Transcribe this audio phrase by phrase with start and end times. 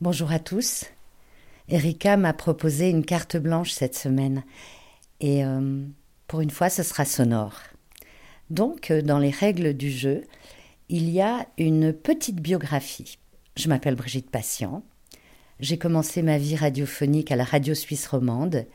[0.00, 0.86] Bonjour à tous.
[1.68, 4.42] Erika m'a proposé une carte blanche cette semaine
[5.20, 5.84] et euh,
[6.26, 7.60] pour une fois ce sera sonore.
[8.50, 10.24] Donc euh, dans les règles du jeu,
[10.88, 13.18] il y a une petite biographie.
[13.56, 14.82] Je m'appelle Brigitte Patient.
[15.60, 18.66] J'ai commencé ma vie radiophonique à la radio suisse romande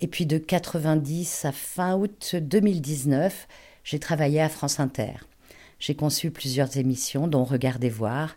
[0.00, 3.46] et puis de 90 à fin août 2019,
[3.84, 5.16] j'ai travaillé à France Inter.
[5.78, 8.36] J'ai conçu plusieurs émissions dont Regardez voir,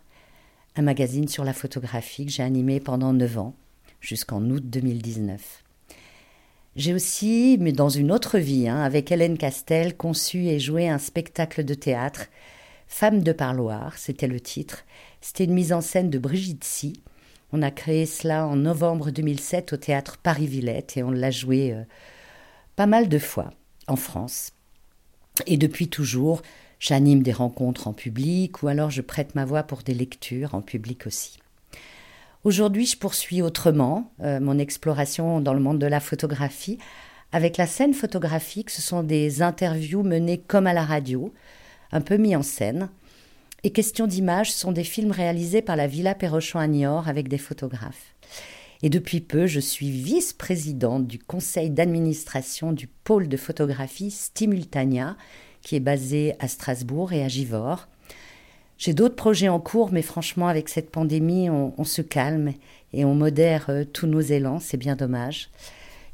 [0.80, 3.54] un magazine sur la photographie que j'ai animé pendant neuf ans,
[4.00, 5.66] jusqu'en août 2019.
[6.78, 10.98] J'ai aussi, mais dans une autre vie, hein, avec Hélène Castel, conçu et joué un
[10.98, 12.28] spectacle de théâtre,
[12.88, 14.86] Femme de parloir, c'était le titre.
[15.22, 17.04] C'était une mise en scène de Brigitte Si.
[17.52, 21.84] On a créé cela en novembre 2007 au théâtre Paris-Villette et on l'a joué euh,
[22.76, 23.52] pas mal de fois
[23.88, 24.54] en France.
[25.46, 26.42] Et depuis toujours,
[26.80, 30.62] J'anime des rencontres en public ou alors je prête ma voix pour des lectures en
[30.62, 31.40] public aussi.
[32.46, 36.78] Aujourd'hui, je poursuis autrement euh, mon exploration dans le monde de la photographie.
[37.34, 41.34] Avec la scène photographique, ce sont des interviews menées comme à la radio,
[41.92, 42.90] un peu mis en scène.
[43.64, 47.38] Et Questions d'image sont des films réalisés par la Villa Perrochon à Niort avec des
[47.38, 48.16] photographes.
[48.82, 55.18] Et depuis peu, je suis vice-présidente du conseil d'administration du pôle de photographie Stimultania,
[55.62, 57.88] qui est basé à Strasbourg et à Givors.
[58.78, 62.54] J'ai d'autres projets en cours, mais franchement, avec cette pandémie, on, se calme
[62.94, 65.50] et on modère euh, tous nos élans, c'est bien dommage.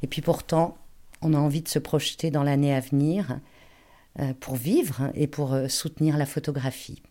[0.02, 0.76] Et puis pourtant,
[1.22, 3.38] on a envie de se projeter dans l'année à venir
[4.18, 7.02] euh, pour vivre et pour euh, soutenir la photographie.